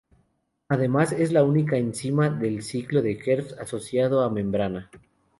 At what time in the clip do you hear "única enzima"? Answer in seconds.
1.43-2.27